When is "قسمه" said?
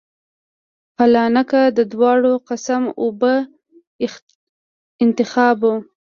2.49-2.89